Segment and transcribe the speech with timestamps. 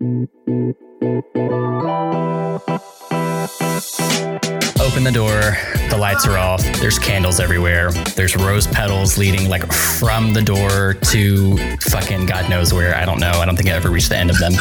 [0.00, 0.26] Open
[5.04, 5.56] the door,
[5.88, 10.94] the lights are off, there's candles everywhere, there's rose petals leading like from the door
[10.94, 11.56] to
[11.90, 12.96] fucking God knows where.
[12.96, 13.30] I don't know.
[13.30, 14.52] I don't think I ever reached the end of them.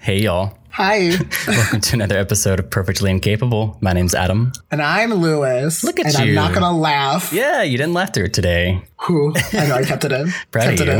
[0.00, 0.58] Hey, y'all.
[0.80, 1.10] Hi,
[1.48, 3.76] Welcome to another episode of Perfectly Incapable.
[3.80, 4.52] My name's Adam.
[4.70, 5.82] and I'm Lewis.
[5.82, 6.28] Look at and you.
[6.30, 7.32] I'm not gonna laugh.
[7.32, 8.80] Yeah, you didn't laugh through it today.
[9.06, 9.34] Whew.
[9.54, 10.28] I know I kept it in.
[10.52, 10.92] Proud kept of you.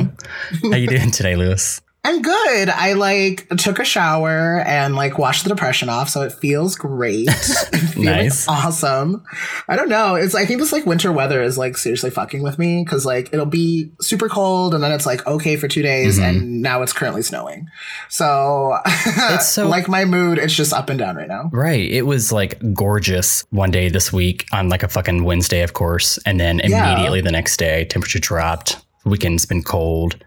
[0.64, 0.72] in.
[0.72, 1.80] How you doing today, Lewis?
[2.04, 2.68] I'm good.
[2.70, 7.28] I like took a shower and like washed the depression off, so it feels great.
[7.92, 8.46] Feeling Nice.
[8.48, 9.24] awesome.
[9.68, 10.14] I don't know.
[10.14, 13.30] It's I think this like winter weather is like seriously fucking with me because like
[13.32, 16.24] it'll be super cold and then it's like okay for two days mm-hmm.
[16.38, 17.66] and now it's currently snowing.
[18.08, 21.50] So It's so- like my mood, it's just up and down right now.
[21.52, 21.90] Right.
[21.90, 26.16] It was like gorgeous one day this week on like a fucking Wednesday, of course.
[26.24, 26.90] And then Yeah.
[26.92, 28.76] immediately the next day, temperature dropped.
[29.04, 30.24] Weekend's been cold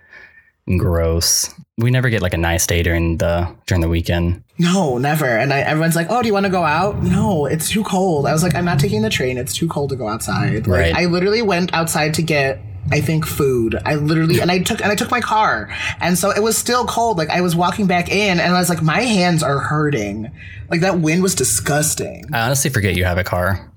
[0.77, 1.53] gross.
[1.77, 4.43] We never get like a nice day during the during the weekend.
[4.59, 5.25] No, never.
[5.25, 8.27] And I, everyone's like, "Oh, do you want to go out?" No, it's too cold.
[8.27, 9.37] I was like, "I'm not taking the train.
[9.37, 10.95] It's too cold to go outside." Like, Right.
[10.95, 13.75] I literally went outside to get, I think, food.
[13.85, 16.85] I literally and I took and I took my car, and so it was still
[16.85, 17.17] cold.
[17.17, 20.29] Like I was walking back in, and I was like, "My hands are hurting."
[20.69, 22.25] Like that wind was disgusting.
[22.31, 23.67] I honestly forget you have a car.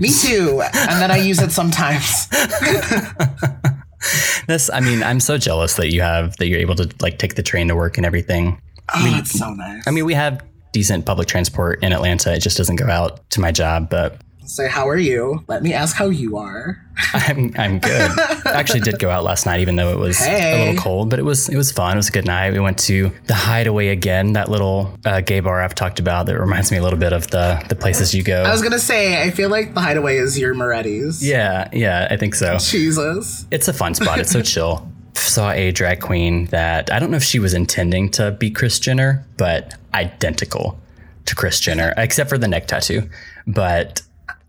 [0.00, 0.60] Me too.
[0.62, 2.26] and then I use it sometimes.
[4.46, 7.34] This I mean, I'm so jealous that you have that you're able to like take
[7.34, 8.60] the train to work and everything.
[8.94, 9.86] Oh, it's so nice.
[9.86, 12.32] I mean, we have decent public transport in Atlanta.
[12.32, 15.44] It just doesn't go out to my job, but Say, how are you?
[15.46, 16.82] Let me ask how you are.
[17.12, 18.10] I'm I'm good.
[18.46, 21.18] I actually did go out last night, even though it was a little cold, but
[21.18, 21.92] it was it was fun.
[21.92, 22.54] It was a good night.
[22.54, 26.40] We went to the Hideaway again, that little uh, gay bar I've talked about that
[26.40, 28.42] reminds me a little bit of the the places you go.
[28.42, 31.22] I was gonna say, I feel like the Hideaway is your Moretti's.
[31.24, 32.56] yeah, yeah, I think so.
[32.58, 33.44] Jesus.
[33.50, 34.18] It's a fun spot.
[34.18, 34.90] It's so chill.
[35.14, 38.78] Saw a drag queen that I don't know if she was intending to be Kris
[38.80, 40.80] Jenner, but identical
[41.26, 43.08] to Kris Jenner, except for the neck tattoo.
[43.46, 44.00] But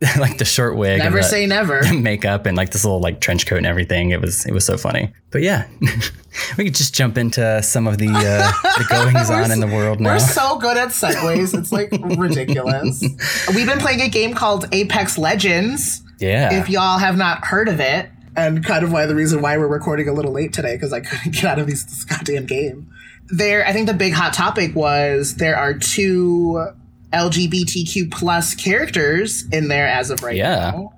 [0.18, 1.82] like the short wig, Never say never.
[1.94, 4.12] makeup and like this little like trench coat and everything.
[4.12, 5.12] It was it was so funny.
[5.30, 5.68] But yeah,
[6.58, 10.00] we could just jump into some of the uh, the goings on in the world
[10.00, 10.14] now.
[10.14, 11.58] We're so good at segues.
[11.58, 13.04] It's like ridiculous.
[13.54, 16.02] We've been playing a game called Apex Legends.
[16.20, 19.58] Yeah, If y'all have not heard of it, and kind of why the reason why
[19.58, 22.46] we're recording a little late today because I couldn't get out of these, this goddamn
[22.46, 22.90] game.
[23.30, 26.68] There, I think the big hot topic was there are two
[27.14, 30.72] LGBTQ plus characters in there as of right Yeah.
[30.72, 30.94] now,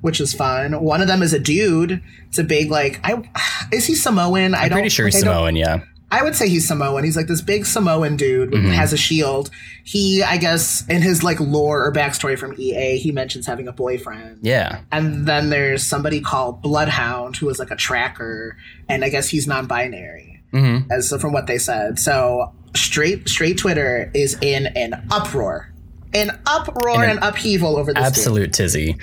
[0.00, 0.80] which is fun.
[0.82, 2.02] One of them is a dude.
[2.28, 3.22] It's a big like I
[3.72, 4.54] is he Samoan?
[4.54, 5.56] I I'm don't pretty sure he's I Samoan.
[5.56, 5.80] Yeah,
[6.10, 7.04] I would say he's Samoan.
[7.04, 9.50] He's like this big Samoan dude with has a shield.
[9.84, 13.72] He, I guess, in his like lore or backstory from EA, he mentions having a
[13.72, 14.38] boyfriend.
[14.42, 14.80] yeah.
[14.92, 18.56] And then there's somebody called Bloodhound who is like a tracker,
[18.88, 20.86] and I guess he's non-binary, Mhm.
[20.90, 21.98] as from what they said.
[21.98, 25.72] So straight straight Twitter is in an uproar,
[26.14, 28.00] an uproar In an and upheaval over this.
[28.00, 28.06] game.
[28.06, 28.96] absolute tizzy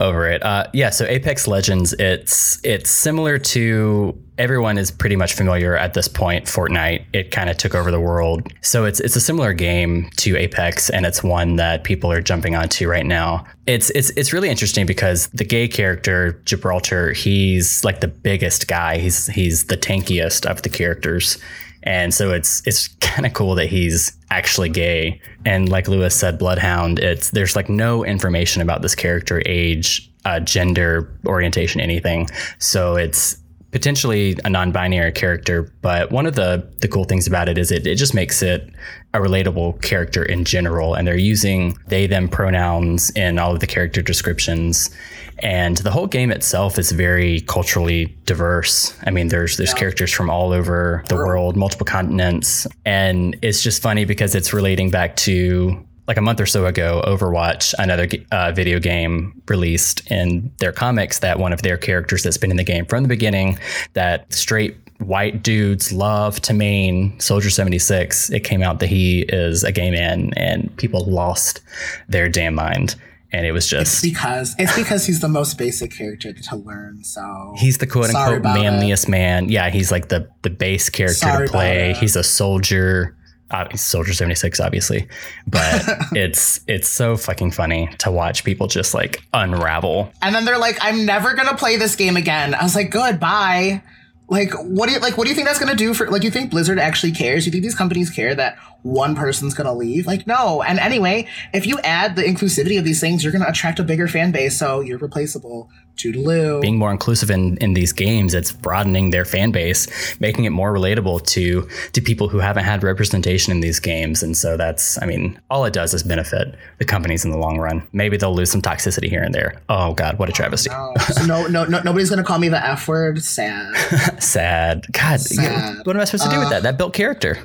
[0.00, 0.42] over it.
[0.42, 5.94] Uh, yeah, so Apex Legends, it's it's similar to everyone is pretty much familiar at
[5.94, 6.46] this point.
[6.46, 10.36] Fortnite, it kind of took over the world, so it's it's a similar game to
[10.36, 13.44] Apex, and it's one that people are jumping onto right now.
[13.66, 18.98] It's it's it's really interesting because the gay character Gibraltar, he's like the biggest guy.
[18.98, 21.38] He's he's the tankiest of the characters.
[21.84, 25.20] And so it's it's kind of cool that he's actually gay.
[25.44, 30.40] And like Lewis said, Bloodhound, it's there's like no information about this character, age, uh,
[30.40, 32.28] gender, orientation, anything.
[32.58, 33.38] So it's
[33.70, 35.72] potentially a non-binary character.
[35.82, 38.70] But one of the the cool things about it is it it just makes it
[39.14, 40.94] a relatable character in general.
[40.94, 44.90] And they're using they them pronouns in all of the character descriptions.
[45.38, 48.96] And the whole game itself is very culturally diverse.
[49.06, 53.82] I mean, there's there's characters from all over the world, multiple continents, and it's just
[53.82, 58.52] funny because it's relating back to like a month or so ago, Overwatch, another uh,
[58.52, 62.64] video game released in their comics that one of their characters that's been in the
[62.64, 63.58] game from the beginning,
[63.94, 68.30] that straight white dudes love to main Soldier 76.
[68.30, 71.60] It came out that he is a gay man, and people lost
[72.08, 72.94] their damn mind.
[73.32, 77.02] And it was just because it's because he's the most basic character to learn.
[77.02, 79.48] So He's the quote unquote manliest man.
[79.48, 81.94] Yeah, he's like the the base character Sorry to play.
[81.94, 83.16] He's a soldier.
[83.50, 85.06] Uh, soldier 76 obviously
[85.46, 90.58] but it's it's so fucking funny to watch people just like unravel And then they're
[90.58, 92.54] like, I'm never gonna play this game again.
[92.54, 93.82] I was like, goodbye.
[94.28, 95.18] Like, what do you like?
[95.18, 96.10] What do you think that's gonna do for?
[96.10, 97.46] Like, you think Blizzard actually cares?
[97.46, 100.06] You think these companies care that one person's gonna leave.
[100.06, 100.62] Like, no.
[100.62, 104.06] And anyway, if you add the inclusivity of these things, you're gonna attract a bigger
[104.06, 105.70] fan base, so you're replaceable.
[105.96, 106.60] Toodaloo.
[106.60, 109.86] being more inclusive in, in these games it's broadening their fan base
[110.18, 114.36] making it more relatable to to people who haven't had representation in these games and
[114.36, 117.80] so that's i mean all it does is benefit the companies in the long run
[117.92, 120.92] maybe they'll lose some toxicity here and there oh god what a travesty no.
[121.12, 123.22] So no, no, no, nobody's gonna call me the F word.
[123.22, 123.76] Sad.
[124.20, 125.86] sad god Sad.
[125.86, 127.38] what am i supposed to do with that uh, that built character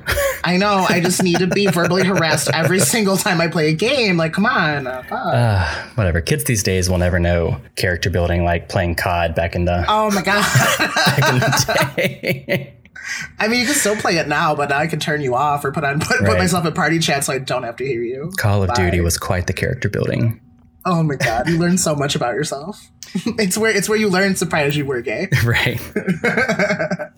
[0.43, 0.85] I know.
[0.87, 4.17] I just need to be verbally harassed every single time I play a game.
[4.17, 4.87] Like, come on.
[4.87, 9.55] uh, uh, whatever kids these days will never know character building like playing cod back
[9.55, 10.41] in the oh my god.
[10.77, 12.75] back in the day
[13.39, 15.71] I mean, you can still play it now, but I can turn you off or
[15.71, 18.31] put on put, put myself in party chat so I don't have to hear you.
[18.37, 18.75] call of Bye.
[18.75, 20.39] duty was quite the character building
[20.85, 22.89] Oh my god, you learn so much about yourself.
[23.39, 25.27] it's where it's where you learn surprise you were gay.
[25.45, 25.79] right.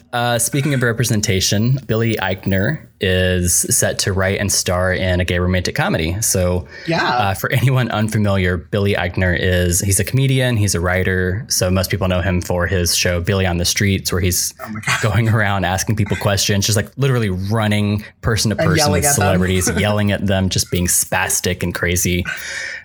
[0.13, 5.39] uh, speaking of representation, Billy Eichner is set to write and star in a gay
[5.39, 6.21] romantic comedy.
[6.21, 7.03] So, Yeah.
[7.03, 11.45] uh, for anyone unfamiliar, Billy Eichner is he's a comedian, he's a writer.
[11.49, 14.69] So most people know him for his show Billy on the Streets, where he's Oh
[15.01, 20.11] going around asking people questions, just like literally running person to person with celebrities, yelling
[20.11, 22.23] at them, just being spastic and crazy,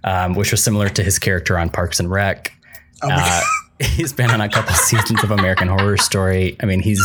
[0.05, 2.53] um, which was similar to his character on Parks and Rec.
[3.03, 3.41] Oh Uh,
[3.81, 6.57] he's been on a couple seasons of American Horror Story.
[6.61, 7.03] I mean, he's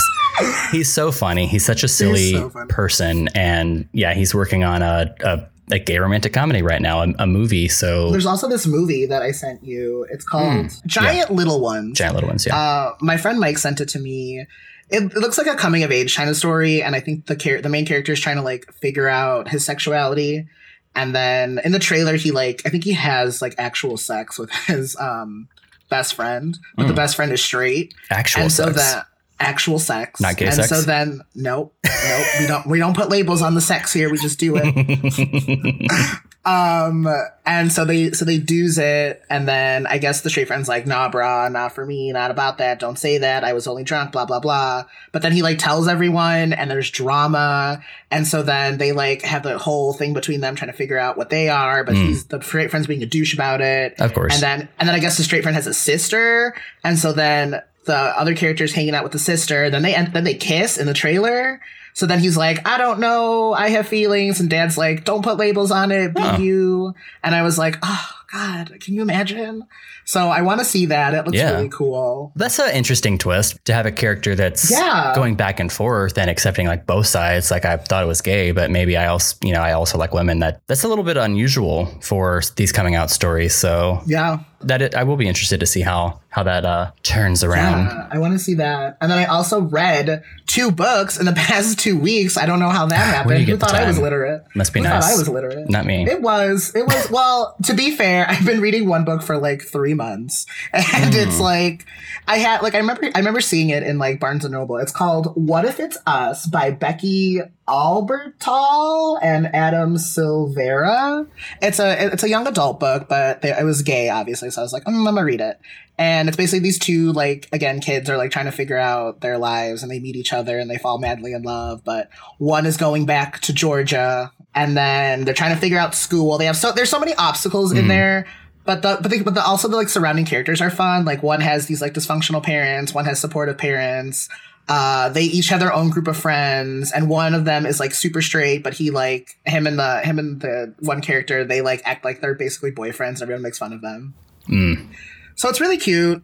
[0.71, 1.45] he's so funny.
[1.47, 5.99] He's such a silly so person, and yeah, he's working on a, a, a gay
[5.99, 7.67] romantic comedy right now, a, a movie.
[7.67, 10.07] So There's also this movie that I sent you.
[10.09, 11.97] It's called Giant Little Ones.
[11.97, 12.57] giant little ones, yeah.
[12.57, 14.45] Uh, my friend Mike sent it to me.
[14.89, 17.35] It, it looks like a coming of age kind of story, and I think the
[17.35, 20.47] char- the main character is trying to like figure out his sexuality.
[20.95, 24.51] And then in the trailer, he like I think he has like actual sex with
[24.67, 25.47] his um
[25.91, 26.95] best friend, but the Mm.
[26.95, 29.05] best friend is straight, Actual and so that
[29.39, 30.69] actual sex, Not gay and sex?
[30.69, 34.09] so then nope, nope, we don't we don't put labels on the sex here.
[34.11, 34.65] We just do it.
[36.43, 37.07] Um,
[37.45, 40.87] and so they so they do's it, and then I guess the straight friend's like,
[40.87, 42.79] nah, brah, not for me, not about that.
[42.79, 43.43] Don't say that.
[43.43, 44.85] I was only drunk, blah blah blah.
[45.11, 49.43] But then he like tells everyone, and there's drama, and so then they like have
[49.43, 51.83] the whole thing between them trying to figure out what they are.
[51.83, 52.07] But Mm.
[52.07, 54.33] he's the straight friend's being a douche about it, of course.
[54.33, 57.61] and then and then I guess the straight friend has a sister, and so then
[57.85, 59.69] the other character's hanging out with the sister.
[59.69, 61.61] Then they and then they kiss in the trailer.
[61.93, 65.37] So then he's like, I don't know, I have feelings, and Dad's like, don't put
[65.37, 66.37] labels on it, be Huh.
[66.39, 66.93] you.
[67.23, 69.65] And I was like, oh God, can you imagine?
[70.05, 71.13] So I want to see that.
[71.13, 71.51] It looks Yeah.
[71.51, 72.31] really cool.
[72.35, 75.11] That's an interesting twist to have a character that's Yeah.
[75.15, 77.51] going back and forth and accepting like both sides.
[77.51, 80.13] Like I thought it was gay, but maybe I also, you know, I also like
[80.13, 80.39] women.
[80.39, 83.53] That that's a little bit unusual for these coming out stories.
[83.53, 87.43] So Yeah, that it, I will be interested to see how how that uh, turns
[87.43, 87.85] around.
[87.87, 88.97] yeah, I want to see that.
[89.01, 92.37] And then I also read two books in the past two weeks.
[92.37, 93.39] I don't know how that happened.
[93.41, 94.43] you Who thought I was literate?
[94.55, 95.03] Must be Who nice.
[95.05, 95.69] thought I was literate?
[95.69, 96.09] Not me.
[96.09, 96.73] It was.
[96.75, 97.09] It was.
[97.11, 101.35] Well, to be fair, I've been reading one book for like three months, and it's
[101.37, 101.43] Hmm.
[101.43, 101.85] like
[102.27, 104.77] I had like I remember I remember seeing it in like Barnes and Noble.
[104.77, 111.27] It's called "What If It's Us" by Becky Albertalli and Adam Silvera.
[111.61, 114.49] It's a it's a young adult book, but they, it was gay, obviously.
[114.51, 115.59] So I was like, mm, I'm gonna read it.
[116.01, 119.37] And it's basically these two like again kids are like trying to figure out their
[119.37, 121.83] lives, and they meet each other and they fall madly in love.
[121.85, 122.09] But
[122.39, 126.39] one is going back to Georgia, and then they're trying to figure out school.
[126.39, 127.87] They have so there's so many obstacles in Mhm.
[127.89, 128.25] there.
[128.65, 131.05] But the but the, but the, also the like surrounding characters are fun.
[131.05, 134.27] Like one has these like dysfunctional parents, one has supportive parents.
[134.69, 137.93] Uh, they each have their own group of friends, and one of them is like
[137.93, 141.81] super straight, but he like him and the him and the one character they like
[141.85, 143.15] act like they're basically boyfriends.
[143.15, 144.13] And everyone makes fun of them.
[144.49, 144.87] Mm.
[145.35, 146.23] So it's really cute.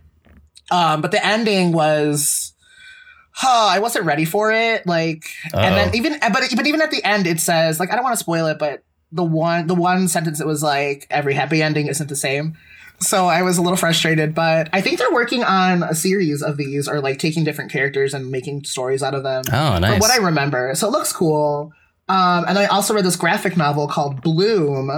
[0.70, 2.54] Um, but the ending was,
[3.32, 4.86] huh, I wasn't ready for it.
[4.86, 5.24] Like,
[5.54, 8.14] and then even, but but even at the end, it says like I don't want
[8.18, 11.88] to spoil it, but the one the one sentence it was like every happy ending
[11.88, 12.58] isn't the same.
[13.00, 16.58] So I was a little frustrated, but I think they're working on a series of
[16.58, 19.44] these, or like taking different characters and making stories out of them.
[19.54, 20.02] Oh, From nice.
[20.02, 21.72] what I remember, so it looks cool.
[22.10, 24.90] Um, and I also read this graphic novel called Bloom.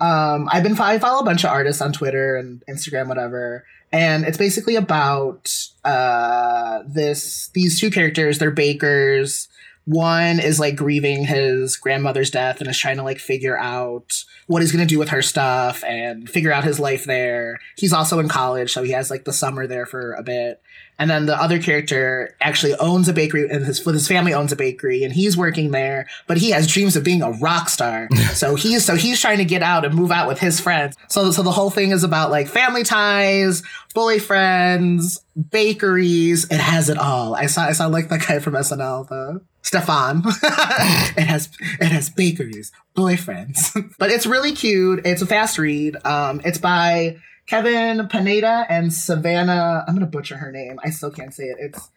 [0.00, 4.24] Um, I've been I follow a bunch of artists on Twitter and Instagram, whatever, and
[4.24, 8.38] it's basically about uh this these two characters.
[8.38, 9.48] They're bakers.
[9.86, 14.60] One is like grieving his grandmother's death and is trying to like figure out what
[14.60, 17.60] he's gonna do with her stuff and figure out his life there.
[17.76, 20.60] He's also in college, so he has like the summer there for a bit.
[20.98, 24.56] And then the other character actually owns a bakery, and his his family owns a
[24.56, 26.06] bakery, and he's working there.
[26.26, 29.44] But he has dreams of being a rock star, so he's so he's trying to
[29.44, 30.96] get out and move out with his friends.
[31.08, 33.62] So so the whole thing is about like family ties,
[33.94, 36.44] bully friends, bakeries.
[36.50, 37.34] It has it all.
[37.34, 40.22] I saw I saw like that guy from SNL, the Stefan.
[40.42, 41.50] it has
[41.80, 45.04] it has bakeries, boyfriends, but it's really cute.
[45.04, 45.96] It's a fast read.
[46.06, 49.84] Um, it's by Kevin Panetta and Savannah.
[49.86, 50.78] I'm gonna butcher her name.
[50.84, 51.56] I still can't say it.
[51.60, 51.90] It's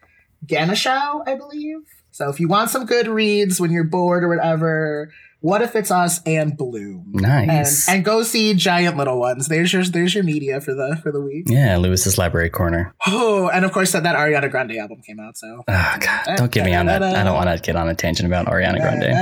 [0.46, 1.78] Ganeshow, I believe.
[2.12, 5.90] So if you want some good reads when you're bored or whatever, what if it's
[5.90, 7.12] us and Bloom?
[7.12, 7.88] Nice.
[7.88, 9.48] And, and go see Giant Little Ones.
[9.48, 11.46] There's your there's your media for the for the week.
[11.48, 12.94] yeah, Lewis's Library Corner.
[13.06, 15.36] Oh, and of course that, that Ariana Grande album came out.
[15.36, 17.02] So Oh God, don't get me on that.
[17.02, 19.14] I don't want to get on a tangent about Ariana Grande.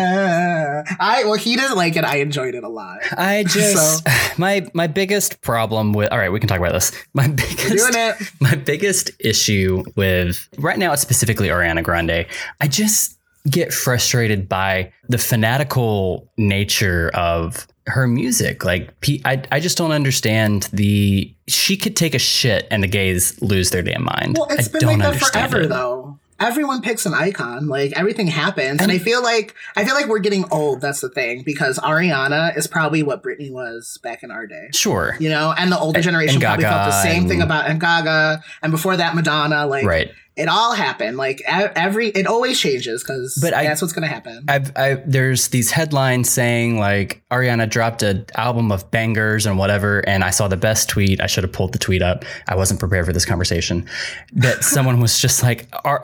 [1.01, 2.05] I well he doesn't like it.
[2.05, 2.99] I enjoyed it a lot.
[3.13, 4.07] I just
[4.39, 6.93] my my biggest problem with all right, we can talk about this.
[7.15, 8.17] My biggest doing it.
[8.41, 12.27] my biggest issue with right now it's specifically Ariana Grande.
[12.61, 13.18] I just
[13.49, 18.65] get frustrated by the fanatical nature of her music.
[18.65, 18.91] Like
[19.25, 23.71] I I just don't understand the she could take a shit and the gays lose
[23.71, 24.37] their damn mind.
[24.39, 25.69] Well, it's I been don't like that forever it.
[25.69, 26.19] though.
[26.41, 27.67] Everyone picks an icon.
[27.67, 30.81] Like everything happens, and I feel like I feel like we're getting old.
[30.81, 34.69] That's the thing because Ariana is probably what Britney was back in our day.
[34.73, 35.17] Sure.
[35.19, 38.45] You know, and the older generation and probably felt the same thing about and Gaga,
[38.63, 39.67] and before that Madonna.
[39.67, 40.13] Like Right.
[40.39, 41.17] It all happened.
[41.17, 44.45] Like every it always changes because But I- that's what's going to happen.
[44.49, 50.01] I've, I there's these headlines saying like Ariana dropped an album of bangers and whatever,
[50.09, 51.21] and I saw the best tweet.
[51.21, 52.25] I should have pulled the tweet up.
[52.47, 53.87] I wasn't prepared for this conversation.
[54.33, 56.01] That someone was just like, are,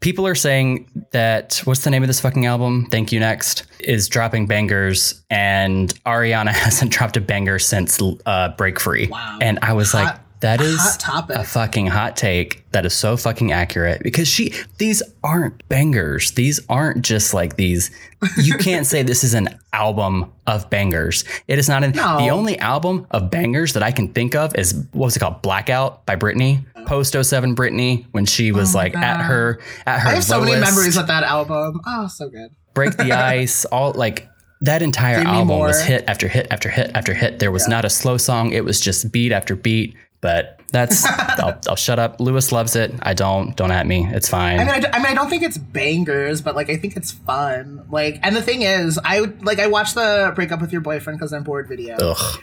[0.00, 2.86] people are saying that what's the name of this fucking album?
[2.90, 8.80] Thank you next is dropping bangers, and Ariana hasn't dropped a banger since uh, Break
[8.80, 9.06] Free.
[9.06, 9.38] Wow.
[9.40, 11.36] And I was like, Hot- that is topic.
[11.36, 16.30] a fucking hot take that is so fucking accurate because she these aren't bangers.
[16.32, 17.90] These aren't just like these
[18.36, 21.24] you can't say this is an album of bangers.
[21.46, 22.18] It is not an, No.
[22.18, 25.42] the only album of bangers that i can think of is what was it called?
[25.42, 30.08] Blackout by britney post 07 britney when she oh was like at her at her
[30.10, 31.80] I have so many memories of that album.
[31.86, 32.50] Oh, so good.
[32.74, 34.28] break the ice all like
[34.60, 37.38] that entire album was hit after hit after hit after hit.
[37.38, 38.50] There was not a slow song.
[38.50, 41.04] It was just beat after beat but that's
[41.38, 44.64] I'll, I'll shut up lewis loves it i don't don't at me it's fine I
[44.64, 47.12] mean, I, d- I mean, I don't think it's bangers, but like, I think it's
[47.12, 47.86] fun.
[47.90, 50.80] Like, and the thing is, I would like, I watched the break up with your
[50.80, 51.96] boyfriend because I'm bored video.
[51.96, 52.42] ugh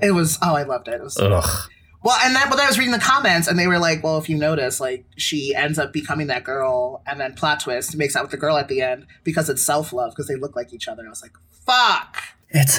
[0.00, 0.94] It was, oh, I loved it.
[0.94, 1.70] It was ugh
[2.06, 4.28] well, and then, but I was reading the comments, and they were like, well, if
[4.28, 8.22] you notice, like, she ends up becoming that girl, and then plot twist makes out
[8.22, 10.86] with the girl at the end because it's self love because they look like each
[10.86, 11.04] other.
[11.04, 11.32] I was like,
[11.66, 12.22] fuck.
[12.50, 12.78] It's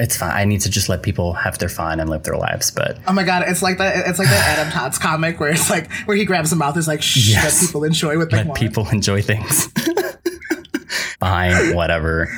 [0.00, 2.70] it's fine i need to just let people have their fun and live their lives
[2.70, 4.08] but Oh my god, it's like that.
[4.08, 6.76] It's like that Adam Todd's comic where it's like where he grabs the mouth.
[6.76, 7.60] Is like, shh, Yes.
[7.60, 8.58] let people enjoy what they let want.
[8.58, 9.66] people enjoy things
[11.20, 12.28] fine whatever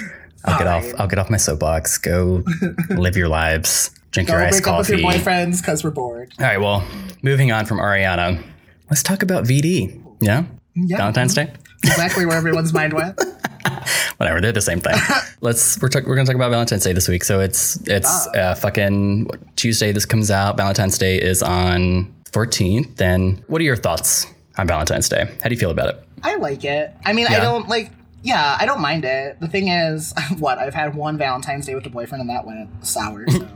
[0.45, 2.43] i'll get off i'll get off my soapbox go
[2.90, 6.33] live your lives drink Go your iced break up with your boyfriends because we're bored.
[6.38, 6.87] all right well
[7.23, 8.43] moving on from ariana
[8.90, 10.99] let's talk about vd yeah Yeah.
[10.99, 11.52] valentine's day
[11.83, 13.19] exactly where everyone's mind went.
[14.16, 14.94] whatever they're the same thing
[15.40, 18.54] let's we're, talk, we're gonna talk about valentine's day this week so it's it's uh,
[18.54, 24.26] fucking tuesday this comes out valentine's day is on 14th then what are your thoughts
[24.58, 26.92] on valentine's day how do you feel about it I like it.
[27.04, 27.92] I mean, I don't like.
[28.22, 29.38] Yeah, I don't mind it.
[29.40, 32.70] The thing is, what I've had one Valentine's Day with a boyfriend, and that went
[32.84, 33.26] sour.
[33.28, 33.46] So.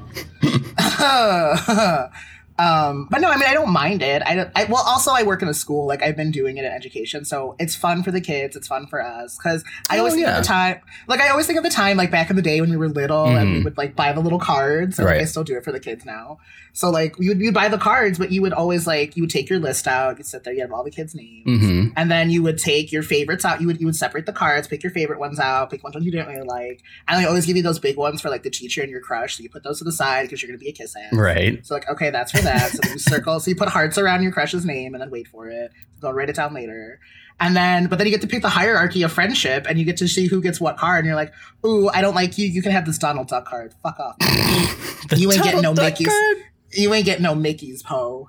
[2.58, 4.22] um, but no, I mean, I don't mind it.
[4.26, 5.86] I, don't, I well, also I work in a school.
[5.86, 8.56] Like I've been doing it in education, so it's fun for the kids.
[8.56, 10.38] It's fun for us because I Oh, always think yeah.
[10.38, 10.80] of the time.
[11.06, 12.88] Like I always think of the time, like back in the day when we were
[12.88, 13.64] little, and we Mhm.
[13.64, 14.98] would like buy the little cards.
[14.98, 16.38] And, like, I still do it for the kids now.
[16.72, 19.30] So like you would you'd buy the cards, but you would always like you would
[19.30, 20.18] take your list out.
[20.18, 21.88] You'd sit there, you have all the kids' names mm-hmm.
[21.96, 23.60] and then you would take your favorites out.
[23.60, 26.02] You would you would separate the cards, pick your favorite ones out, pick ones that
[26.02, 28.50] you didn't really like, and they always give you those big ones for like the
[28.50, 29.36] teacher and your crush.
[29.36, 31.12] So you put those to the side because you're gonna be a kiss ass.
[31.12, 32.70] right So like okay, that's for that.
[32.72, 33.40] So you circle.
[33.40, 35.70] So you put hearts around your crush's name and then wait for it.
[36.00, 37.00] Go write it down later.
[37.40, 39.96] And then, but then you get to pick the hierarchy of friendship, and you get
[39.98, 40.98] to see who gets what card.
[40.98, 41.32] And you're like,
[41.64, 42.48] "Ooh, I don't like you.
[42.48, 43.74] You can have this Donald Duck card.
[43.82, 44.16] Fuck off.
[45.16, 46.08] You ain't getting no Duck Mickey's.
[46.08, 46.36] card?
[46.72, 48.28] you ain't getting no Mickey's Poe.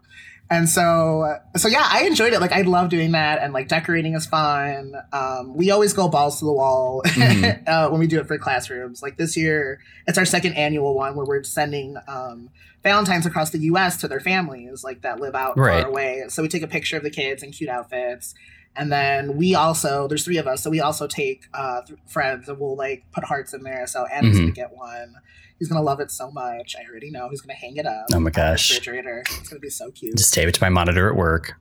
[0.52, 2.42] And so, so yeah, I enjoyed it.
[2.42, 4.96] Like, I love doing that, and like decorating is fun.
[5.14, 7.68] Um, we always go balls to the wall Mhm.
[7.68, 9.04] uh, when we do it for classrooms.
[9.04, 12.50] Like this year, it's our second annual one where we're sending um,
[12.82, 13.98] Valentines across the U.S.
[13.98, 15.82] to their families, like that live out Right.
[15.84, 16.24] far away.
[16.30, 18.34] So we take a picture of the kids in cute outfits.
[18.76, 22.48] And then we also, there's three of us, so we also take uh, th- friends
[22.48, 23.86] and we'll like put hearts in there.
[23.88, 24.42] So Adam's Mhm.
[24.42, 25.16] gonna get one.
[25.58, 26.76] He's gonna love it so much.
[26.80, 27.28] I already know.
[27.30, 28.06] He's gonna hang it up.
[28.14, 28.70] Oh my gosh.
[28.70, 29.20] refrigerator.
[29.30, 30.16] It's gonna be so cute.
[30.18, 31.54] Just tape it to my monitor at work.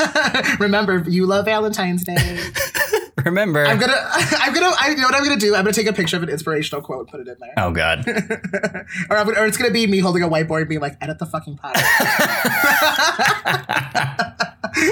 [0.60, 2.38] Remember, you love Valentine's Day.
[3.24, 3.66] Remember.
[3.66, 5.54] I'm gonna, I'm gonna, I you know what I'm gonna do.
[5.56, 7.72] I'm gonna take a picture of an inspirational quote, and put it in there, oh
[7.72, 8.06] God.
[9.10, 11.26] or, I'm or it's gonna be me holding a whiteboard, and being like, "Edit the
[11.26, 11.88] fucking podcast."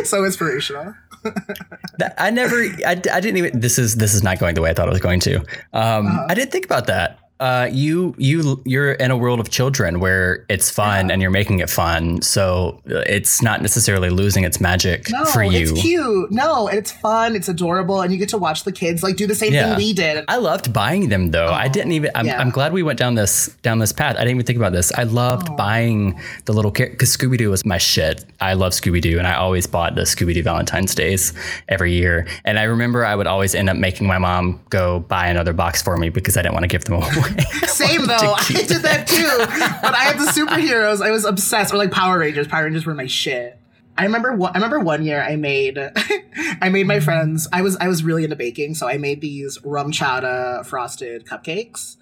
[0.05, 0.95] so inspirational.
[1.99, 2.57] That- I never,
[2.87, 3.61] I, I didn't even.
[3.61, 5.37] This is this is not going the way I thought it was going to.
[5.73, 6.27] Um, Uh-huh.
[6.29, 7.19] I didn't think about that.
[7.41, 11.61] Uh, you you you're in a world of children where it's fun and you're making
[11.61, 15.71] it fun, so uh, it's not necessarily losing its magic No, for you.
[15.71, 16.33] it's cute.
[16.33, 17.37] No, it's fun.
[17.37, 19.69] It's adorable, and you get to watch the kids like do the same Yeah.
[19.69, 20.25] thing we did.
[20.27, 21.47] I loved buying them though.
[21.47, 22.11] I didn't even.
[22.17, 22.41] I'm, yeah.
[22.41, 24.17] I'm glad we went down this down this path.
[24.17, 24.91] I didn't even think about this.
[24.97, 28.25] I loved buying the little because Scooby Doo was my shit.
[28.41, 31.33] I love Scooby Doo, and I always bought the Scooby Doo Valentine's Days
[31.69, 32.27] every year.
[32.45, 35.81] And I remember I would always end up making my mom go buy another box
[35.83, 37.07] for me because I didn't want to give them away.
[37.67, 38.35] Same though.
[38.37, 39.29] I did that too.
[39.83, 41.01] But I had the superheroes.
[41.01, 41.73] I was obsessed.
[41.73, 42.47] Or like Power Rangers.
[42.47, 43.59] Power Rangers were my shit.
[43.99, 45.77] I remember one, I remember one year I made
[46.63, 49.59] I made my friends I was I was really into baking so I made these
[49.59, 51.97] RumChata frosted cupcakes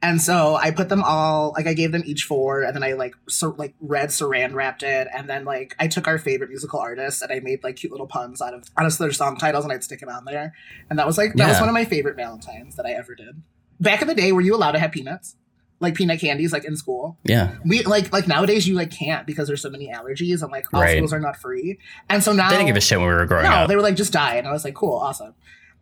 [0.00, 2.92] and so I put them all like I gave them each four and then I
[2.92, 6.78] like so like red saran wrapped it and then like I took our favorite musical
[6.78, 9.64] artists and I made like cute little puns out of out of their song titles
[9.64, 10.54] and I'd stick it on there
[10.90, 13.42] and that was like that was one of my favorite Valentines that I ever did.
[13.82, 15.36] Back in the day, were you allowed to have peanuts?
[15.80, 17.18] Like peanut candies, like in school?
[17.24, 20.72] yeah, We like like nowadays you like can't because there's so many allergies and like
[20.72, 20.96] all Right.
[20.98, 21.78] schools are not free.
[22.08, 23.68] And so now they didn't give a shit when we were growing no, up.
[23.68, 25.34] they were like just die, and I was like, cool, awesome.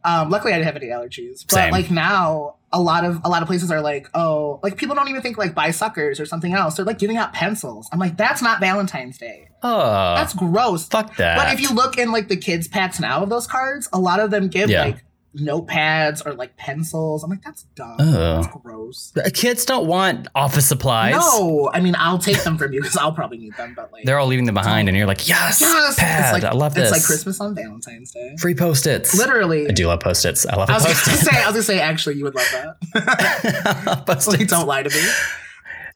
[0.02, 1.72] Um, luckily, I didn't have any allergies, but Same.
[1.72, 5.08] like now, a lot of a lot of places are like, oh, like people don't
[5.08, 6.76] even think like buy suckers or something else.
[6.76, 7.86] They're like giving out pencils.
[7.92, 9.48] I'm like, that's not Valentine's Day.
[9.62, 10.88] oh, That's gross.
[10.88, 11.36] fuck that.
[11.36, 14.18] But if you look in like the kids' packs now of those cards, a lot
[14.20, 14.84] of them give Yeah.
[14.84, 15.04] like
[15.36, 17.22] notepads or like pencils.
[17.22, 17.96] I'm like, that's dumb.
[17.98, 19.12] That's gross.
[19.16, 21.12] Uh, kids don't want office supplies.
[21.14, 23.74] No, I mean I'll take them from you because I'll probably need them.
[23.74, 26.32] But like, They're all leaving them behind, and you're like, yes, yes, pad.
[26.32, 26.90] like I love this.
[26.90, 28.34] It's like Christmas on Valentine's Day.
[28.40, 29.16] Free post-its.
[29.16, 30.46] Literally, I do love post-its.
[30.46, 31.20] I love I was gonna post-its.
[31.30, 34.04] say, I was gonna say, actually, you would love that.
[34.20, 35.02] Please don't lie to me.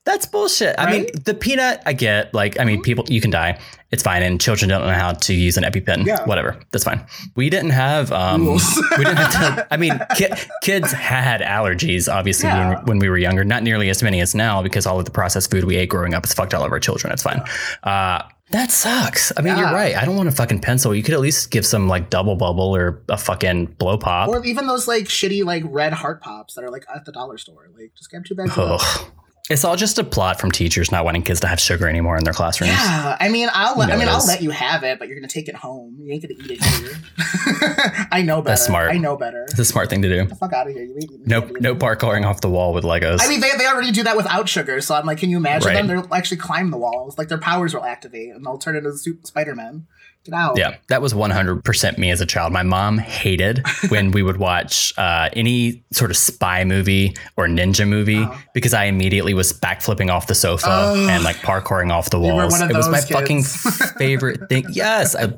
[0.04, 0.74] That's bullshit.
[0.78, 1.22] I mean, Mm-hmm.
[1.24, 2.34] the peanut, I get.
[2.34, 3.58] Like, I mean, people, you can die.
[3.90, 6.04] It's fine, and children don't know how to use an EpiPen.
[6.04, 6.24] Yeah.
[6.26, 7.06] Whatever, that's fine.
[7.36, 8.10] We didn't have.
[8.12, 8.58] Um, we
[9.04, 9.56] didn't have.
[9.56, 10.26] To, I mean, ki-
[10.62, 12.74] kids had allergies, obviously, Yeah.
[12.80, 13.44] when, when we were younger.
[13.44, 16.12] Not nearly as many as now, because all of the processed food we ate growing
[16.12, 17.12] up has fucked all of our children.
[17.12, 17.42] It's fine.
[17.82, 19.32] Uh, that sucks.
[19.38, 19.96] I mean, you're right.
[19.96, 20.94] I don't want a fucking pencil.
[20.94, 24.28] You could at least give some like double bubble or a fucking blow pop.
[24.28, 27.38] Or even those like shitty like red heart pops that are like at the dollar
[27.38, 27.68] store.
[27.74, 28.50] Like, just grab two bags.
[28.50, 28.80] of those.
[28.82, 29.10] Ugh.
[29.50, 32.24] It's all just a plot from teachers not wanting kids to have sugar anymore in
[32.24, 32.72] their classrooms.
[32.72, 35.06] Yeah, I mean, I'll let, You know I mean, I'll let you have it, but
[35.06, 35.96] you're gonna take it home.
[36.00, 38.06] You ain't gonna eat it here.
[38.10, 38.52] I know better.
[38.52, 38.90] That's smart.
[38.90, 39.44] I know better.
[39.50, 40.24] It's a smart thing to do.
[40.26, 40.82] the fuck out of here.
[40.84, 43.18] You ain't eating No, candy no parkouring off the wall with Legos.
[43.20, 45.68] I mean, they, they already do that without sugar, so I'm like, can you imagine
[45.68, 45.74] Right.
[45.86, 45.88] them?
[45.88, 47.18] They'll actually climb the walls.
[47.18, 48.92] Like their powers will activate, and they'll turn into
[49.24, 49.86] Spider-Man.
[50.24, 50.56] Get out.
[50.58, 52.52] yeah, that was 100% me as a child.
[52.52, 57.86] My mom hated when we would watch uh, any sort of spy movie or ninja
[57.86, 58.40] movie Oh.
[58.54, 61.08] because I immediately was backflipping off the sofa Oh.
[61.10, 62.58] and like parkouring off the walls.
[62.60, 63.42] It was my those fucking
[63.98, 64.64] favorite thing.
[64.72, 65.32] Yes, I,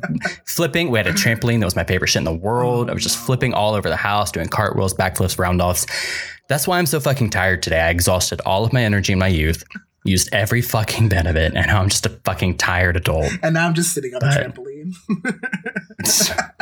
[0.47, 0.91] flipping.
[0.91, 2.89] We had a trampoline that was my favorite shit in the world.
[2.91, 5.87] I was just flipping all over the house, doing cartwheels, backflips, round offs.
[6.49, 7.81] That's why I'm so fucking tired today.
[7.81, 9.65] I exhausted all of my energy in my youth,
[10.07, 13.31] used every fucking bit of it, and now I'm just a fucking tired adult.
[13.43, 14.95] And now I'm just sitting on a trampoline.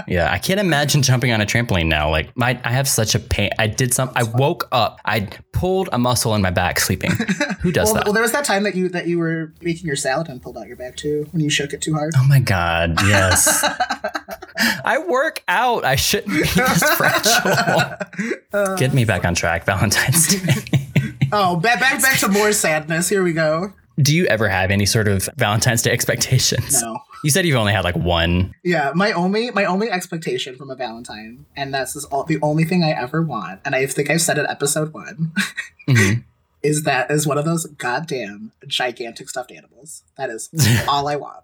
[0.07, 2.11] yeah, I can't imagine jumping on a trampoline now.
[2.11, 3.50] Like my, I have such a pain.
[3.59, 4.11] I did some.
[4.14, 5.00] I woke up.
[5.04, 7.11] I pulled a muscle in my back sleeping.
[7.61, 8.04] Who does well, that?
[8.04, 10.57] well, there was that time that you that you were making your salad and pulled
[10.57, 12.14] out your back too when you shook it too hard.
[12.16, 13.64] Oh my god, yes.
[14.85, 15.85] I work out.
[15.85, 18.76] I shouldn't be this fragile.
[18.76, 20.84] Get me back on track, Valentine's Day.
[21.35, 23.09] Oh, back back back to more sadness.
[23.09, 23.73] Here we go.
[24.01, 26.83] Do you ever have any sort of Valentine's Day expectations?
[26.83, 26.99] No.
[27.23, 28.55] You said you've only had like one.
[28.64, 32.64] Yeah, my only my only expectation from a Valentine, and that's is all, the only
[32.64, 35.33] thing I ever want, and I think I've said it episode one,
[35.88, 36.25] Mhm.
[36.62, 40.03] is that is one of those goddamn gigantic stuffed animals.
[40.16, 40.51] That is
[40.88, 41.43] all I want.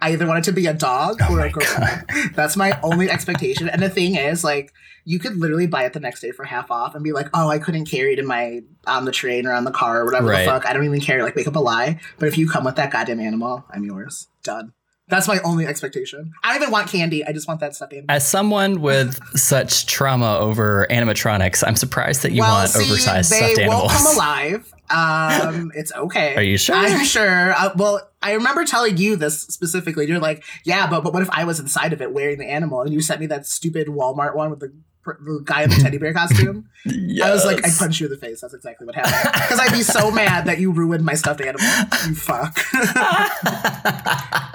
[0.00, 2.04] I either want it to be a dog or Oh my a gorilla.
[2.34, 3.68] That's my only expectation.
[3.68, 4.72] And the thing is, like,
[5.04, 7.48] you could literally buy it the next day for half off and be like, "Oh,
[7.48, 10.28] I couldn't carry it in my on the train or on the car or whatever
[10.28, 10.44] Right.
[10.44, 10.66] the fuck.
[10.66, 11.98] I don't even care." Like, make up a lie.
[12.18, 14.28] But if you come with that goddamn animal, I'm yours.
[14.42, 14.72] Done.
[15.08, 16.32] That's my only expectation.
[16.44, 17.24] I don't even want candy.
[17.26, 18.06] I just want that stuffed animal.
[18.14, 23.32] As someone with such trauma over animatronics, I'm surprised that you well, want see, oversized
[23.32, 23.92] they stuffed won't animals.
[23.92, 24.74] come alive.
[24.90, 26.34] Um, it's okay.
[26.36, 26.76] Are you sure?
[26.76, 27.52] I'm sure.
[27.54, 30.06] Uh, well, I remember telling you this specifically.
[30.06, 32.82] You're like, yeah, but but what if I was inside of it wearing the animal,
[32.82, 34.72] and you sent me that stupid Walmart one with the
[35.04, 36.68] the guy in the teddy bear costume?
[36.86, 38.42] I was like, I'd punch you in the face.
[38.42, 39.32] That's exactly what happened.
[39.32, 41.66] Because I'd be so mad that you ruined my stuffed animal.
[42.06, 42.58] You fuck.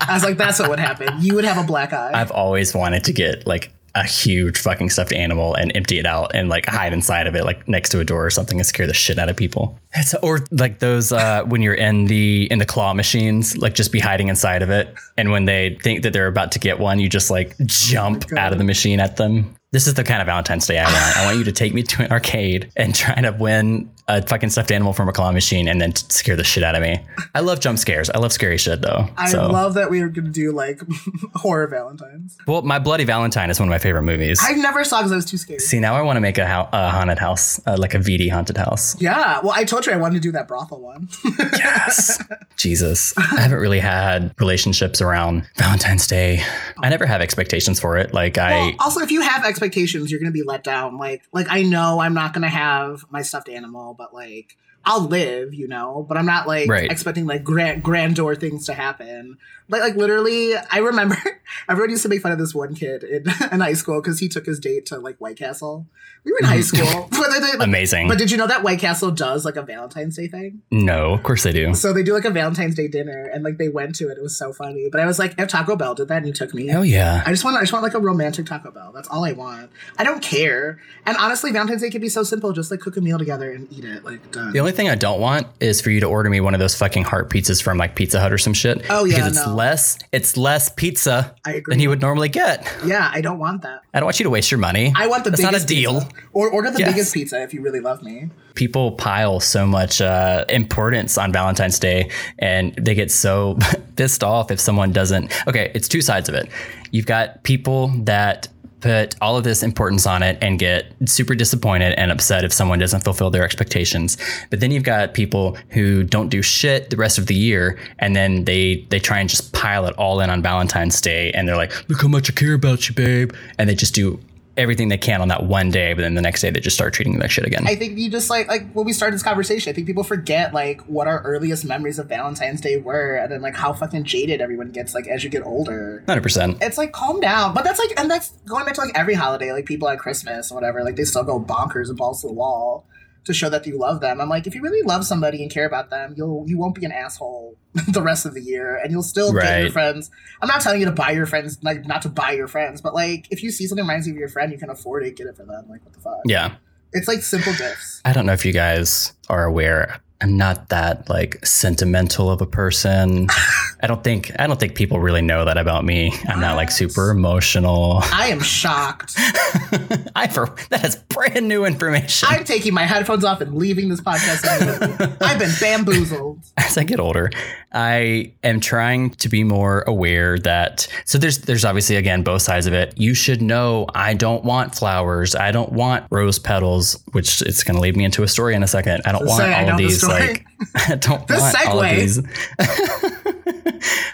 [0.08, 1.10] I was like, that's what would happen.
[1.19, 2.12] You would have a black eye.
[2.13, 6.31] I've always wanted to get like a huge fucking stuffed animal and empty it out
[6.36, 8.86] and like hide inside of it, like next to a door or something, and scare
[8.86, 9.79] the shit out of people.
[9.93, 13.91] It's, or like those uh, when you're in the in the claw machines, like just
[13.91, 16.99] be hiding inside of it, and when they think that they're about to get one,
[16.99, 19.55] you just like jump out of the machine at them.
[19.71, 21.17] This is the kind of Valentine's Day I want.
[21.17, 24.50] I want you to take me to an arcade and try to win a fucking
[24.50, 27.00] stuffed animal from a claw machine and then t- scare the shit out of me.
[27.34, 28.10] I love jump scares.
[28.10, 29.08] I love scary shit though.
[29.18, 29.48] I so.
[29.48, 30.80] love that we are going to do like
[31.36, 32.38] horror Valentines.
[32.48, 34.39] well, My Bloody Valentine is one of my favorite movies.
[34.41, 35.62] I never saw because I was too scared.
[35.62, 38.30] See, now I want to make a, hou- a haunted house, uh, like a VD
[38.30, 39.00] haunted house.
[39.02, 41.10] Yeah, well, I told you I wanted to do that brothel one.
[41.56, 42.22] Yes.
[42.58, 43.18] Jesus.
[43.18, 46.41] I haven't really had relationships around Valentine's Day.
[46.82, 48.13] I never have expectations for it.
[48.13, 48.52] Like, I.
[48.52, 50.98] Well, also, if you have expectations, you're going to be let down.
[50.98, 54.55] Like, like I know I'm not going to have my stuffed animal, but like
[54.86, 56.06] I'll live, you know.
[56.08, 56.91] But I'm not like Right.
[56.91, 59.38] expecting like grand grandeur things to happen.
[59.67, 61.17] Like, like literally, I remember
[61.69, 64.28] everyone used to make fun of this one kid in, in high school because he
[64.30, 65.88] took his date to like White Castle.
[66.24, 66.88] We were in high mm-hmm.
[66.88, 68.08] school, but, they- they- Amazing.
[68.08, 70.62] but did you know that White Castle does like a Valentine's Day thing?
[70.71, 71.74] no, of course they do.
[71.74, 74.17] So they do like a Valentine's Day dinner, and like they went to it.
[74.17, 74.88] It was so funny.
[74.91, 77.24] But I was like, if Taco Bell did that, and you took me, oh yeah.
[77.26, 78.91] I just want I just want like a romantic Taco Bell.
[78.93, 79.71] That's all I want.
[79.98, 80.80] I don't care.
[81.06, 82.54] And honestly, Valentine's Day can be so simple.
[82.54, 84.04] Just like cook a meal together and eat it.
[84.04, 84.52] Like done.
[84.54, 86.76] The only thing I don't want is for you to order me one of those
[86.76, 88.86] fucking heart pizzas from like Pizza Hut or some shit.
[88.90, 89.56] Oh, yeah, because it's no.
[89.56, 91.36] less it's less pizza
[91.68, 92.68] than you would normally get.
[92.86, 93.82] yeah, I don't want that.
[93.94, 94.94] I don't want you to waste your money.
[94.96, 96.02] I want the That's biggest not a deal.
[96.02, 96.16] pizza.
[96.34, 96.90] Or order the Yes.
[96.94, 98.30] biggest pizza if you really love me.
[98.56, 102.10] People pile so much uh, importance on Valentine's Day,
[102.40, 103.58] and they get so
[103.98, 105.32] pissed off if someone doesn't.
[105.48, 106.50] Okay, it's two sides of it.
[106.92, 108.48] You've got people that
[108.86, 112.78] put all of this importance on it and get super disappointed and upset if someone
[112.78, 114.15] doesn't fulfill their expectations.
[114.52, 118.15] But then you've got people who don't do shit the rest of the year and
[118.15, 121.58] then they they try and just pile it all in on Valentine's Day and they're
[121.58, 124.19] like, "Look how much I care about you, babe." And they just do
[124.58, 126.94] everything they can on that one day, but then the next day they just start
[126.94, 127.68] treating like shit again.
[127.68, 130.54] I think you just like like when we started this conversation, I think people forget
[130.54, 134.41] like what our earliest memories of Valentine's Day were, and then like how fucking jaded
[134.41, 136.04] everyone gets like as you get older.
[136.08, 136.62] 100%.
[136.62, 139.52] It's like calm down, but that's like, and that's going back to like every holiday,
[139.52, 142.34] like people at Christmas or whatever, like they still go bonkers and balls to the
[142.34, 142.86] wall
[143.26, 144.22] to show that you love them.
[144.22, 146.86] I'm like, if you really love somebody and care about them, you'll you won't be
[146.86, 147.58] an asshole
[147.88, 150.10] the rest of the year, and you'll still get your friends.
[150.42, 152.94] I'm not telling you to buy your friends, like not to buy your friends, but
[152.94, 155.28] like if you see something reminds you of your friend, you can afford it, get
[155.28, 155.66] it for them.
[155.70, 156.20] Like what the fuck?
[156.26, 156.56] Yeah.
[156.94, 158.02] It's like simple gifts.
[158.06, 160.00] I don't know if you guys are aware.
[160.21, 163.28] I'm not that like sentimental of a person.
[163.82, 166.13] I don't think I don't think people really know that about me.
[166.28, 167.99] I'm not like super emotional.
[168.01, 169.13] I am shocked.
[170.15, 172.30] I for that is brand new information.
[172.32, 174.47] I'm taking my headphones off and leaving this podcast.
[175.21, 176.39] I've been bamboozled.
[176.58, 177.30] as I get older,
[177.73, 182.67] I am trying to be more aware that so there's there's obviously again both sides
[182.67, 182.93] of it.
[182.97, 185.36] You should know I don't want flowers.
[185.36, 188.63] I don't want rose petals, which it's going to lead me into a story in
[188.63, 189.01] a second.
[189.06, 190.05] I don't want Say I all of the these.
[190.08, 192.22] Like I don't The want all of these.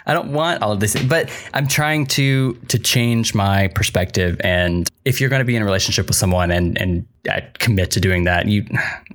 [0.06, 4.40] I don't want all of this, but I'm trying to to change my perspective.
[4.42, 7.90] And if you're going to be in a relationship with someone and and uh, commit
[7.92, 8.66] to doing that, you,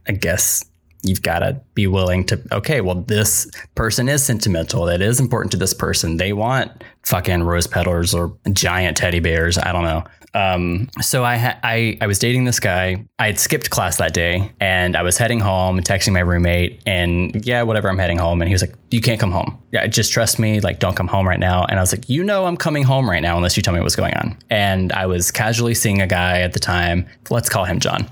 [0.07, 0.63] I guess
[1.03, 2.41] you've got to be willing to.
[2.51, 4.87] Okay, well, this person is sentimental.
[4.87, 6.17] It is important to this person.
[6.17, 9.57] They want fucking rose petals or giant teddy bears.
[9.57, 10.03] I don't know.
[10.33, 13.05] Um, so I, ha- I I was dating this guy.
[13.17, 17.45] I had skipped class that day, and I was heading home, texting my roommate, and
[17.45, 18.41] yeah, whatever, I'm heading home.
[18.41, 19.57] And he was like, "You can't come home.
[19.71, 20.59] Yeah, just trust me.
[20.59, 23.09] Like, don't come home right now." And I was like, "You know, I'm coming home
[23.09, 26.07] right now unless you tell me what's going on." And I was casually seeing a
[26.07, 27.07] guy at the time.
[27.29, 28.07] Let's call him John.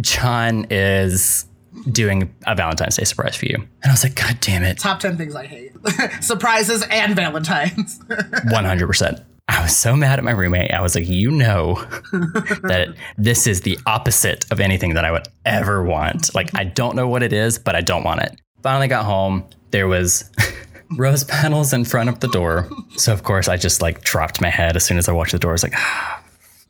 [0.00, 1.46] John is
[1.92, 5.00] doing a Valentine's Day surprise for you, and I was like, "God damn it!" Top
[5.00, 5.72] 10 things I hate
[6.22, 7.98] surprises and Valentine's.
[8.08, 9.24] 100%.
[9.48, 10.72] I was so mad at my roommate.
[10.72, 11.74] I was like, you know
[12.12, 16.34] that this is the opposite of anything that I would ever want.
[16.34, 18.38] Like, I don't know what it is, but I don't want it.
[18.62, 19.44] Finally got home.
[19.70, 20.30] There was
[20.98, 22.68] rose petals in front of the door.
[22.96, 25.38] So, of course, I just like dropped my head as soon as I walked through
[25.38, 25.52] the door.
[25.52, 26.17] I was like, ah,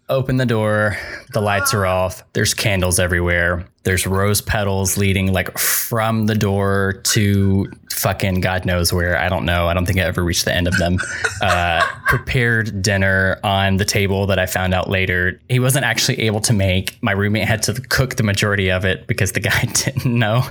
[0.09, 0.97] open the door.
[1.33, 2.25] The lights are off.
[2.33, 3.67] There's candles everywhere.
[3.85, 9.19] There's rose petals leading like from the door to fucking God knows where.
[9.19, 9.67] I don't know.
[9.67, 10.99] I don't think I ever reached the end of them.
[11.41, 16.41] Uh, prepared dinner on the table that I found out later he wasn't actually able
[16.41, 17.01] to make.
[17.01, 20.43] My roommate had to cook the majority of it because the guy didn't know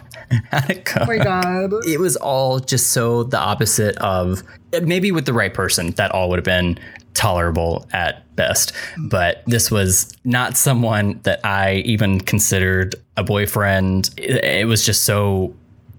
[0.49, 1.73] how to cook oh my God.
[1.85, 4.43] it was all just so the opposite of
[4.81, 6.79] maybe with the right person that all would have been
[7.17, 8.71] tolerable at best.
[8.97, 14.11] But this was not someone that i even considered a boyfriend.
[14.17, 15.53] It, was just so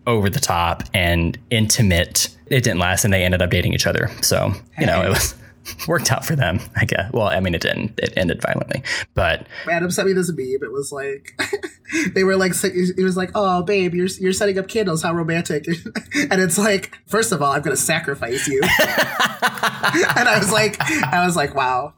[0.07, 2.29] over the top and intimate.
[2.47, 4.11] It didn't last and they ended up dating each other.
[4.23, 5.35] So you know it was
[5.87, 7.13] worked out for them, I guess.
[7.13, 7.99] Well, I mean, it didn't.
[7.99, 8.83] It ended violently,
[9.15, 10.63] but Adam sent me this meme.
[10.63, 11.39] It was like
[12.15, 15.03] they were like, it was like, oh babe, you're you're setting up candles.
[15.03, 15.67] How romantic!
[16.15, 18.61] and it's like, first of all, I'm gonna sacrifice you.
[18.63, 21.95] and I was like, I was like, wow.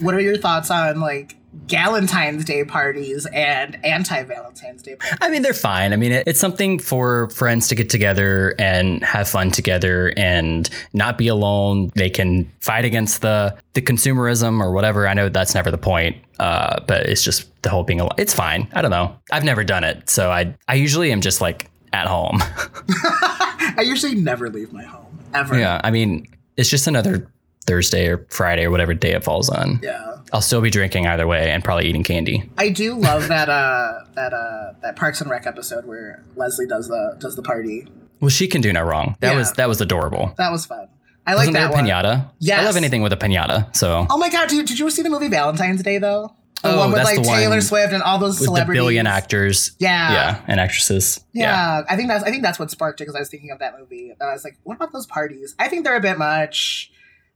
[0.00, 5.18] What are your thoughts on like Galentine's Day parties and anti Valentine's Day parties.
[5.20, 5.92] I mean, they're fine.
[5.92, 10.68] I mean, it, it's something for friends to get together and have fun together and
[10.92, 11.90] not be alone.
[11.94, 15.08] They can fight against the the consumerism or whatever.
[15.08, 18.14] I know that's never the point, uh, but it's just the whole being alone.
[18.18, 18.68] It's fine.
[18.72, 19.16] I don't know.
[19.32, 22.38] I've never done it, so I I usually am just like at home.
[22.90, 25.58] I usually never leave my home ever.
[25.58, 27.30] Yeah, I mean, it's just another
[27.68, 29.78] Thursday or Friday or whatever day it falls on.
[29.82, 30.16] Yeah.
[30.32, 32.50] I'll still be drinking either way and probably eating candy.
[32.58, 36.88] I do love that uh that uh that Parks and Rec episode where Leslie does
[36.88, 37.86] the does the party.
[38.20, 39.16] Well, she can do no wrong.
[39.20, 39.38] That Yeah.
[39.38, 40.34] was that was adorable.
[40.38, 40.88] That was fun.
[41.26, 42.30] I like Wasn't there a pinata?
[42.40, 42.60] Yes.
[42.60, 43.74] I love anything with a pinata.
[43.76, 46.34] So Oh my god, dude, did you see the movie Valentine's Day though?
[46.62, 48.80] The Oh, one with like Taylor Swift and all those with the celebrities.
[48.80, 49.76] billion actors.
[49.78, 50.12] Yeah.
[50.12, 51.20] Yeah, and actresses.
[51.32, 53.60] Yeah, I think that's I think that's what sparked it because I was thinking of
[53.60, 54.10] that movie.
[54.10, 55.54] And I was like, what about those parties?
[55.60, 56.90] I think they're a bit much.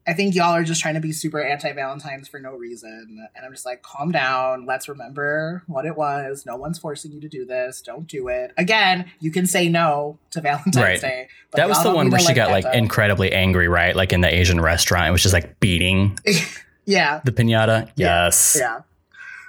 [0.06, 3.28] I think y'all are just trying to be super anti Valentine's for no reason.
[3.36, 4.66] And I'm just like, calm down.
[4.66, 6.44] Let's remember what it was.
[6.44, 7.80] No one's forcing you to do this.
[7.82, 8.52] Don't do it.
[8.56, 11.00] Again, you can say no to Valentine's Right.
[11.00, 11.28] Day.
[11.52, 12.74] but That was the one where she got like up.
[12.74, 13.94] incredibly angry, right?
[13.94, 16.18] Like in the Asian restaurant, it was just like beating
[16.84, 17.20] Yeah.
[17.24, 17.88] the pinata.
[17.94, 18.56] Yes.
[18.58, 18.80] Yeah.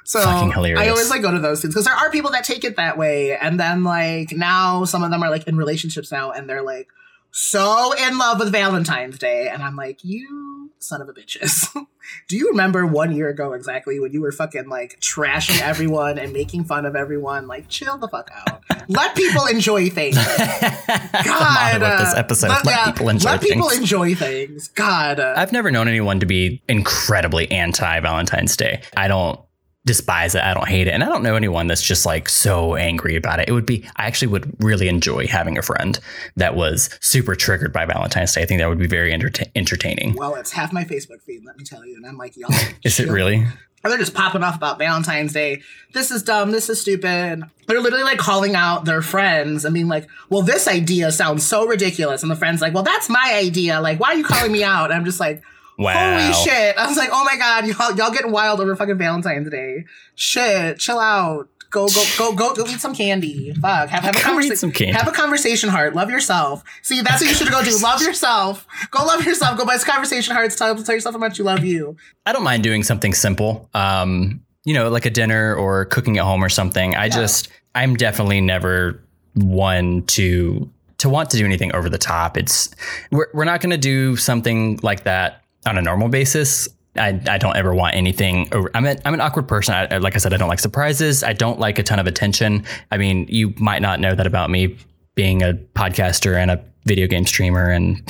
[0.05, 0.81] So Fucking hilarious.
[0.81, 2.97] I always like go to those things because there are people that take it that
[2.97, 6.61] way, and then like now some of them are like in relationships now, and they're
[6.61, 6.89] like
[7.35, 11.67] so in love with Valentine's Day, and I'm like, you son of a bitches.
[12.27, 16.31] Do you remember one year ago exactly when you were fucking like trashing everyone and
[16.31, 17.47] making fun of everyone?
[17.47, 18.61] Like, chill the fuck out.
[18.87, 20.15] Let people enjoy things.
[21.25, 22.49] God, of this uh, episode.
[22.49, 23.81] Let, yeah, people enjoy let people things.
[23.81, 24.67] enjoy things.
[24.67, 28.83] God, uh, I've never known anyone to be incredibly anti Valentine's Day.
[28.95, 29.39] I don't
[29.85, 30.41] despise it.
[30.41, 30.91] I don't hate it.
[30.91, 33.49] And I don't know anyone that's just like so angry about it.
[33.49, 35.99] It would be, I actually would really enjoy having a friend
[36.37, 38.43] that was super triggered by Valentine's Day.
[38.43, 40.13] I think that would be very enterta- entertaining.
[40.15, 41.95] well, it's half my Facebook feed, let me tell you.
[41.95, 42.49] And I'm like, y'all.
[42.83, 43.45] Is it really?
[43.83, 45.61] And they're just popping off about Valentine's Day.
[45.93, 46.51] This is dumb.
[46.51, 47.43] This is stupid.
[47.67, 51.67] They're literally like calling out their friends and being like, well, this idea sounds so
[51.67, 52.21] ridiculous.
[52.21, 53.81] And the friend's like, well, that's my idea.
[53.81, 54.85] Like, why are you calling me out?
[54.85, 55.43] And I'm just like,
[55.77, 56.19] Wow.
[56.19, 56.77] holy shit.
[56.77, 59.85] I was like, oh my God, y'all, y'all getting wild over fucking Valentine's Day.
[60.15, 61.49] Shit, chill out.
[61.69, 63.51] Go, go, go, go, go eat some candy.
[63.53, 63.89] Fuck.
[63.89, 64.93] Have, have a conversation.
[64.93, 65.95] Have a conversation heart.
[65.95, 66.63] Love yourself.
[66.83, 67.75] See, that's what you should go do.
[67.79, 68.67] Love yourself.
[68.91, 69.57] Go love yourself.
[69.57, 70.55] Go buy some conversation hearts.
[70.55, 71.97] Tell, tell yourself how much you love you.
[72.27, 73.69] I don't mind doing something simple.
[73.73, 76.95] Um, you know, like a dinner or cooking at home or something.
[76.95, 82.37] I just I'm definitely never one to to want to do anything over the top.
[82.37, 82.69] It's
[83.11, 86.67] we're we're not going to do something like that on a normal basis.
[86.95, 88.47] I, I don't ever want anything.
[88.53, 89.73] Over, I'm a, I'm an awkward person.
[89.73, 91.23] I, I- like I said, I don't like surprises.
[91.23, 92.65] I don't like a ton of attention.
[92.91, 94.77] I mean, you might not know that about me,
[95.15, 98.05] being a podcaster and a video game streamer, and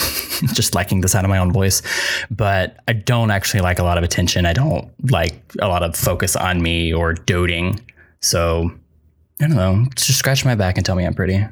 [0.54, 1.82] just liking the sound of my own voice.
[2.32, 4.46] But I don't actually like a lot of attention.
[4.46, 7.80] I don't like a lot of focus on me or doting.
[8.22, 8.72] So
[9.42, 9.86] I don't know.
[9.96, 11.46] Just scratch my back and tell me I'm pretty.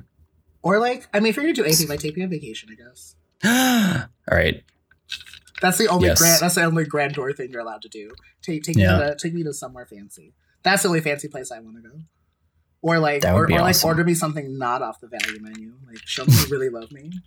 [0.64, 2.76] Or like, I mean, if you're gonna do anything, like take me on vacation, I
[2.76, 3.16] guess.
[4.32, 4.64] All right.
[5.62, 6.20] That's the only Yes.
[6.20, 6.42] grand.
[6.42, 8.12] That's the only grandeur thing you're allowed to do.
[8.42, 8.98] Take take Yeah.
[8.98, 10.34] me to take me to somewhere fancy.
[10.64, 11.96] That's the only fancy place I want to go.
[12.82, 15.74] Or like, or, or like, order me something not off the value menu.
[15.88, 17.12] Like, show me you really love me.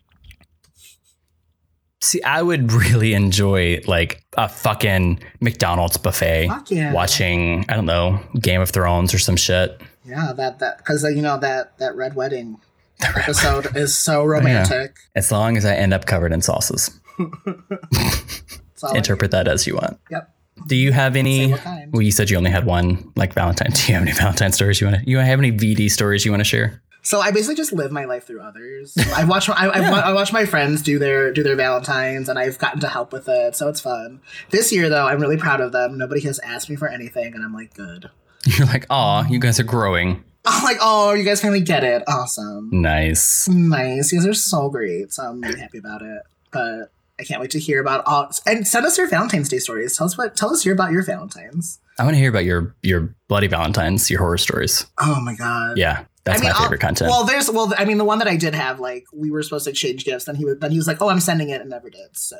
[2.00, 6.48] See, I would really enjoy like a fucking McDonald's buffet.
[6.48, 6.92] Fuck yeah.
[6.92, 9.80] Watching, I don't know, Game of Thrones or some shit.
[10.04, 12.58] Yeah, that that because uh, you know that that red wedding
[13.00, 14.96] episode is so oh, romantic.
[15.14, 16.90] As long as I end up covered in sauces.
[17.18, 19.98] It's all like- Interpret that as you want.
[20.10, 20.30] Yep.
[20.68, 21.52] Do you have any?
[21.90, 23.70] Well, you said you only had one, like Valentine.
[23.74, 25.10] Do you have any Valentine stories you want to?
[25.10, 26.80] You have any VD stories you want to share?
[27.02, 28.96] So I basically just live my life through others.
[29.14, 32.38] I watch I, I, wa- I watch my friends do their do their Valentines, and
[32.38, 34.20] I've gotten to help with it, so it's fun.
[34.50, 35.98] This year, though, I'm really proud of them.
[35.98, 38.08] Nobody has asked me for anything, and I'm like, good.
[38.46, 40.24] You're like, aw, you guys are growing.
[40.46, 42.04] I'm like, oh, you guys finally get it.
[42.06, 43.48] Awesome, Nice.
[43.48, 44.12] nice.
[44.12, 45.12] You guys are so great.
[45.12, 46.22] So I'm really happy about it.
[46.52, 49.96] But I can't wait to hear about all and send us your Valentine's Day stories.
[49.96, 51.78] Tell us what tell us here about your Valentines.
[51.98, 54.86] I want to hear about your your bloody Valentines, your horror stories.
[54.98, 55.78] Oh my god.
[55.78, 57.08] Yeah, that's I mean, my I'll- favorite content.
[57.10, 59.64] Well, there's well, I mean, the one that I did have, like, we were supposed
[59.66, 61.70] to exchange gifts, and he was then he was like, "Oh, I'm sending it," and
[61.70, 62.16] never did.
[62.16, 62.36] So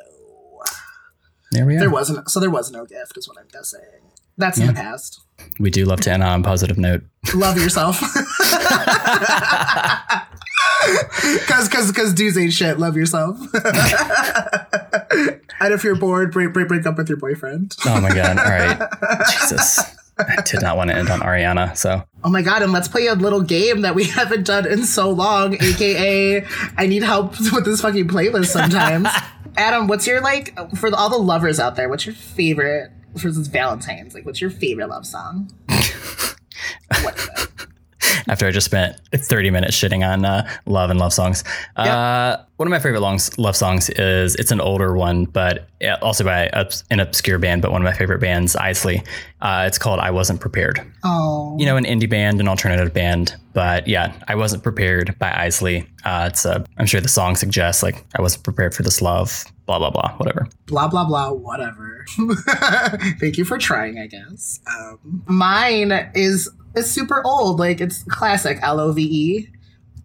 [1.51, 1.79] there we are.
[1.79, 3.79] there wasn't, so there was no gift, is what I'm guessing.
[4.37, 5.21] That's in the past.
[5.61, 7.03] we do love to end on a positive note.
[7.33, 8.01] Love yourself,
[11.39, 12.79] because because because dudes ain't shit.
[12.79, 13.39] Love yourself.
[15.59, 17.75] And if you're bored, break break break up with your boyfriend.
[17.85, 18.37] Oh my god!
[18.37, 18.77] All right,
[19.31, 19.79] Jesus.
[20.17, 23.07] I did not want to end on Ariana, so Oh my god, and let's play
[23.07, 26.45] a little game that we haven't done in so long, aka
[26.77, 29.09] I need help with this fucking playlist sometimes.
[29.57, 33.47] Adam, what's your like for all the lovers out there, what's your favorite for this
[33.47, 34.13] Valentine's?
[34.13, 35.51] Like what's your favorite love song?
[37.01, 37.49] what is it?
[38.27, 41.43] After I just spent 30 minutes shitting on uh, love and love songs.
[41.75, 45.67] Uh, one of my favorite longs, love songs is it's an older one, but
[46.01, 46.49] also by
[46.89, 49.05] an obscure band, but one of my favorite bands, Eisley.
[49.41, 50.79] Uh, it's called I Wasn't Prepared.
[51.03, 51.55] Oh.
[51.59, 55.85] You know, an indie band, an alternative band, but yeah, I Wasn't Prepared by Eisley.
[56.05, 59.43] Uh, it's a, I'm sure the song suggests like I wasn't prepared for this love,
[59.65, 60.47] blah, blah, blah, whatever.
[60.67, 62.05] blah blah blah whatever
[63.19, 68.59] thank you for trying i guess um, mine is is super old like it's classic
[68.61, 69.49] l-o-v-e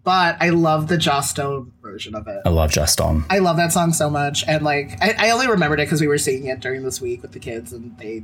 [0.03, 3.25] but i love the joss stone version of it I love Just On.
[3.29, 6.07] i love that song so much and like i, I only remembered it because we
[6.07, 8.23] were singing it during this week with the kids and they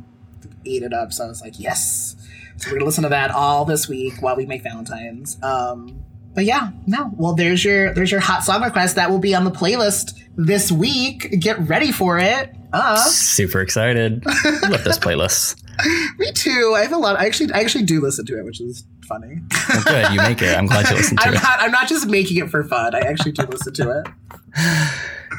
[0.65, 2.15] ate it up so i was like yes
[2.57, 6.03] so we're gonna listen to that all this week while we make valentines um
[6.37, 7.11] but yeah, no.
[7.15, 10.71] Well, there's your there's your hot song request that will be on the playlist this
[10.71, 11.39] week.
[11.39, 12.53] Get ready for it.
[12.71, 14.23] Uh, Super excited.
[14.27, 15.63] I love this playlist.
[16.17, 16.73] me too.
[16.75, 17.17] I have a lot.
[17.19, 19.39] I actually I actually do listen to it, which is funny.
[19.69, 20.11] Well, good.
[20.11, 20.57] You make it.
[20.57, 21.43] I'm glad you listen to I'm it.
[21.43, 22.95] not I'm not just making it for fun.
[22.95, 24.07] I actually do listen to it.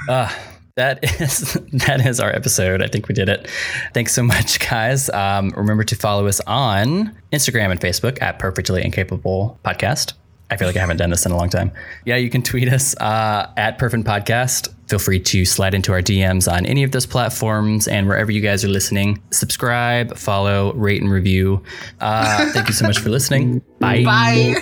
[0.09, 0.33] Uh,
[0.77, 1.53] that is
[1.87, 2.83] that is our episode.
[2.83, 3.49] I think we did it.
[3.95, 5.11] Thanks so much, guys.
[5.11, 10.15] Um, remember to follow us on Instagram and Facebook at Perfectly Incapable Podcast.
[10.51, 11.73] I feel like I haven't done this in a long time.
[12.07, 16.01] Yeah, you can tweet us uh, at Perfect Podcast feel free to slide into our
[16.01, 19.23] DMs on any of those platforms and wherever you guys are listening.
[19.31, 21.63] Subscribe, follow, rate, and review.
[22.01, 23.61] Uh, thank you so much for listening.
[23.79, 24.05] Bye.
[24.05, 24.55] Bye.